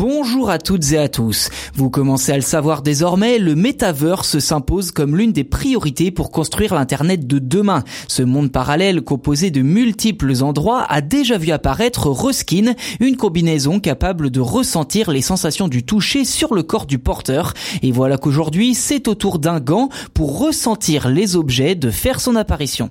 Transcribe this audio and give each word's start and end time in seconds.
Bonjour 0.00 0.48
à 0.48 0.58
toutes 0.58 0.92
et 0.92 0.98
à 0.98 1.08
tous. 1.08 1.50
Vous 1.74 1.90
commencez 1.90 2.30
à 2.30 2.36
le 2.36 2.40
savoir 2.40 2.82
désormais, 2.82 3.40
le 3.40 3.56
metaverse 3.56 4.38
s'impose 4.38 4.92
comme 4.92 5.16
l'une 5.16 5.32
des 5.32 5.42
priorités 5.42 6.12
pour 6.12 6.30
construire 6.30 6.72
l'Internet 6.72 7.26
de 7.26 7.40
demain. 7.40 7.82
Ce 8.06 8.22
monde 8.22 8.52
parallèle 8.52 9.02
composé 9.02 9.50
de 9.50 9.60
multiples 9.60 10.44
endroits 10.44 10.84
a 10.88 11.00
déjà 11.00 11.36
vu 11.36 11.50
apparaître 11.50 12.10
Reskin, 12.10 12.74
une 13.00 13.16
combinaison 13.16 13.80
capable 13.80 14.30
de 14.30 14.38
ressentir 14.38 15.10
les 15.10 15.20
sensations 15.20 15.66
du 15.66 15.82
toucher 15.82 16.24
sur 16.24 16.54
le 16.54 16.62
corps 16.62 16.86
du 16.86 17.00
porteur. 17.00 17.52
Et 17.82 17.90
voilà 17.90 18.18
qu'aujourd'hui, 18.18 18.74
c'est 18.74 19.08
au 19.08 19.16
tour 19.16 19.40
d'un 19.40 19.58
gant 19.58 19.88
pour 20.14 20.38
ressentir 20.38 21.08
les 21.08 21.34
objets 21.34 21.74
de 21.74 21.90
faire 21.90 22.20
son 22.20 22.36
apparition. 22.36 22.90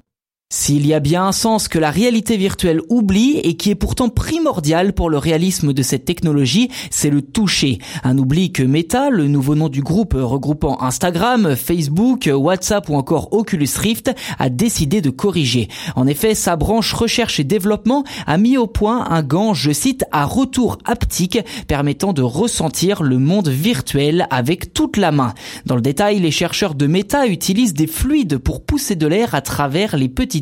S'il 0.50 0.88
y 0.88 0.94
a 0.94 1.02
bien 1.02 1.26
un 1.26 1.32
sens 1.34 1.68
que 1.68 1.78
la 1.78 1.92
réalité 1.92 2.38
virtuelle 2.38 2.80
oublie 2.88 3.38
et 3.40 3.58
qui 3.58 3.70
est 3.70 3.76
pourtant 3.76 4.08
primordial 4.08 4.94
pour 4.94 5.10
le 5.10 5.18
réalisme 5.18 5.74
de 5.74 5.84
cette 5.84 6.06
technologie, 6.06 6.70
c'est 6.90 7.10
le 7.10 7.22
toucher. 7.22 7.80
Un 8.06 8.18
oubli 8.18 8.54
que 8.54 8.64
Meta, 8.64 9.10
le 9.10 9.28
nouveau 9.28 9.56
nom 9.56 9.68
du 9.68 9.82
groupe 9.82 10.14
regroupant 10.18 10.82
Instagram, 10.82 11.58
Facebook, 11.58 12.30
WhatsApp 12.34 12.88
ou 12.88 12.96
encore 12.96 13.34
Oculus 13.34 13.68
Rift, 13.76 14.16
a 14.40 14.48
décidé 14.48 15.02
de 15.02 15.10
corriger. 15.10 15.68
En 15.98 16.08
effet, 16.08 16.34
sa 16.34 16.56
branche 16.56 16.94
recherche 16.94 17.42
et 17.42 17.44
développement 17.44 18.06
a 18.26 18.38
mis 18.38 18.56
au 18.56 18.68
point 18.68 19.06
un 19.10 19.24
gant, 19.24 19.54
je 19.54 19.74
cite, 19.74 20.06
à 20.14 20.24
retour 20.24 20.78
haptique 20.86 21.40
permettant 21.68 22.14
de 22.14 22.22
ressentir 22.22 23.04
le 23.04 23.20
monde 23.20 23.50
virtuel 23.50 24.28
avec 24.30 24.74
toute 24.74 24.96
la 24.96 25.12
main. 25.12 25.34
Dans 25.66 25.76
le 25.76 25.82
détail, 25.82 26.22
les 26.22 26.32
chercheurs 26.32 26.74
de 26.74 26.88
Meta 26.88 27.28
utilisent 27.28 27.74
des 27.74 27.86
fluides 27.86 28.38
pour 28.38 28.64
pousser 28.64 28.96
de 28.96 29.08
l'air 29.08 29.36
à 29.36 29.42
travers 29.42 29.98
les 29.98 30.08
petits 30.08 30.37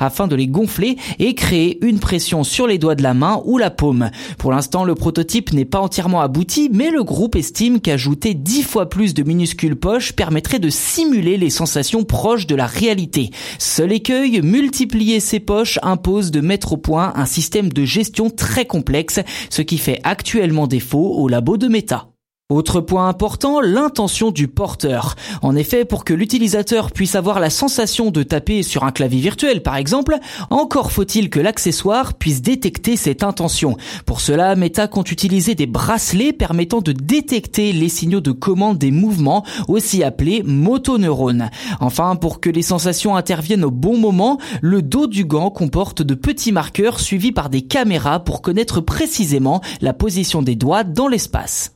afin 0.00 0.26
de 0.26 0.36
les 0.36 0.46
gonfler 0.46 0.96
et 1.18 1.34
créer 1.34 1.84
une 1.84 1.98
pression 1.98 2.44
sur 2.44 2.66
les 2.66 2.78
doigts 2.78 2.94
de 2.94 3.02
la 3.02 3.14
main 3.14 3.40
ou 3.44 3.58
la 3.58 3.70
paume. 3.70 4.10
Pour 4.38 4.52
l'instant, 4.52 4.84
le 4.84 4.94
prototype 4.94 5.52
n'est 5.52 5.64
pas 5.64 5.80
entièrement 5.80 6.20
abouti, 6.20 6.70
mais 6.72 6.90
le 6.90 7.04
groupe 7.04 7.36
estime 7.36 7.80
qu'ajouter 7.80 8.34
10 8.34 8.62
fois 8.62 8.88
plus 8.88 9.14
de 9.14 9.22
minuscules 9.22 9.76
poches 9.76 10.12
permettrait 10.12 10.58
de 10.58 10.70
simuler 10.70 11.36
les 11.36 11.50
sensations 11.50 12.04
proches 12.04 12.46
de 12.46 12.54
la 12.54 12.66
réalité. 12.66 13.30
Seul 13.58 13.92
écueil, 13.92 14.40
multiplier 14.42 15.20
ces 15.20 15.40
poches 15.40 15.78
impose 15.82 16.30
de 16.30 16.40
mettre 16.40 16.74
au 16.74 16.76
point 16.76 17.12
un 17.16 17.26
système 17.26 17.72
de 17.72 17.84
gestion 17.84 18.30
très 18.30 18.66
complexe, 18.66 19.20
ce 19.50 19.62
qui 19.62 19.78
fait 19.78 20.00
actuellement 20.04 20.66
défaut 20.66 21.14
au 21.16 21.28
labo 21.28 21.56
de 21.56 21.68
Meta. 21.68 22.11
Autre 22.52 22.82
point 22.82 23.08
important, 23.08 23.62
l'intention 23.62 24.30
du 24.30 24.46
porteur. 24.46 25.16
En 25.40 25.56
effet, 25.56 25.86
pour 25.86 26.04
que 26.04 26.12
l'utilisateur 26.12 26.90
puisse 26.90 27.14
avoir 27.14 27.40
la 27.40 27.48
sensation 27.48 28.10
de 28.10 28.22
taper 28.22 28.62
sur 28.62 28.84
un 28.84 28.90
clavier 28.90 29.22
virtuel 29.22 29.62
par 29.62 29.76
exemple, 29.76 30.18
encore 30.50 30.92
faut-il 30.92 31.30
que 31.30 31.40
l'accessoire 31.40 32.12
puisse 32.12 32.42
détecter 32.42 32.98
cette 32.98 33.22
intention. 33.22 33.78
Pour 34.04 34.20
cela, 34.20 34.54
Meta 34.54 34.86
compte 34.86 35.10
utiliser 35.10 35.54
des 35.54 35.64
bracelets 35.64 36.34
permettant 36.34 36.82
de 36.82 36.92
détecter 36.92 37.72
les 37.72 37.88
signaux 37.88 38.20
de 38.20 38.32
commande 38.32 38.76
des 38.76 38.90
mouvements, 38.90 39.46
aussi 39.66 40.02
appelés 40.02 40.42
motoneurones. 40.44 41.48
Enfin, 41.80 42.16
pour 42.16 42.38
que 42.38 42.50
les 42.50 42.60
sensations 42.60 43.16
interviennent 43.16 43.64
au 43.64 43.70
bon 43.70 43.96
moment, 43.96 44.36
le 44.60 44.82
dos 44.82 45.06
du 45.06 45.24
gant 45.24 45.48
comporte 45.48 46.02
de 46.02 46.14
petits 46.14 46.52
marqueurs 46.52 47.00
suivis 47.00 47.32
par 47.32 47.48
des 47.48 47.62
caméras 47.62 48.20
pour 48.20 48.42
connaître 48.42 48.82
précisément 48.82 49.62
la 49.80 49.94
position 49.94 50.42
des 50.42 50.54
doigts 50.54 50.84
dans 50.84 51.08
l'espace. 51.08 51.72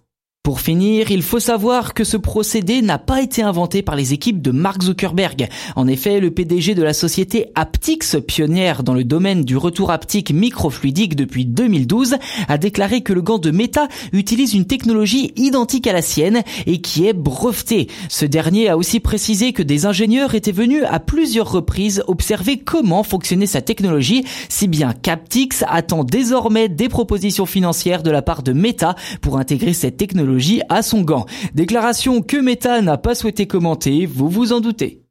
Pour 0.47 0.61
finir, 0.61 1.11
il 1.11 1.23
faut 1.23 1.41
savoir 1.41 1.93
que 1.93 2.05
ce 2.05 2.17
procédé 2.17 2.81
n'a 2.81 2.99
pas 2.99 3.21
été 3.21 3.43
inventé 3.43 3.83
par 3.83 3.97
les 3.97 4.13
équipes 4.13 4.41
de 4.41 4.53
Mark 4.53 4.81
Zuckerberg. 4.81 5.49
En 5.75 5.89
effet, 5.89 6.21
le 6.21 6.31
PDG 6.31 6.77
de 6.77 6.85
la 6.85 6.93
société 6.93 7.47
Aptix, 7.57 8.15
pionnière 8.25 8.85
dans 8.85 8.95
le 8.95 9.03
domaine 9.03 9.43
du 9.43 9.57
retour 9.57 9.91
haptique 9.91 10.31
microfluidique 10.31 11.17
depuis 11.17 11.47
2012, 11.47 12.15
a 12.47 12.59
déclaré 12.59 13.01
que 13.01 13.13
le 13.13 13.23
gant 13.23 13.39
de 13.39 13.51
Meta 13.51 13.89
utilise 14.13 14.55
une 14.55 14.67
technologie 14.67 15.33
identique 15.35 15.89
à 15.89 15.93
la 15.93 16.01
sienne 16.01 16.45
et 16.67 16.81
qui 16.81 17.09
est 17.09 17.13
brevetée. 17.13 17.89
Ce 18.09 18.25
dernier 18.25 18.69
a 18.69 18.77
aussi 18.77 19.01
précisé 19.01 19.53
que 19.53 19.65
des 19.65 19.85
ingénieurs 19.85 20.37
étaient 20.37 20.53
venus 20.53 20.85
à 20.89 21.01
plusieurs 21.01 21.51
reprises 21.51 22.05
observer 22.07 22.59
comment 22.59 23.03
fonctionnait 23.03 23.47
sa 23.47 23.63
technologie, 23.63 24.23
si 24.49 24.69
bien 24.69 24.93
qu'Aptix 24.93 25.65
attend 25.67 26.05
désormais 26.05 26.69
des 26.69 26.89
propositions 26.89 27.47
financières 27.47 28.05
de 28.05 28.13
la 28.13 28.23
part 28.23 28.45
de 28.45 28.53
Meta 28.53 28.95
pour 29.21 29.39
intégrer 29.39 29.73
cette 29.73 29.97
technologie 29.97 30.36
à 30.69 30.83
son 30.83 31.03
gant. 31.03 31.27
Déclaration 31.55 32.23
que 32.23 32.37
Meta 32.37 32.81
n'a 32.83 32.99
pas 32.99 33.15
souhaité 33.15 33.47
commenter, 33.47 34.07
vous 34.07 34.29
vous 34.29 34.53
en 34.53 34.61
doutez. 34.61 35.06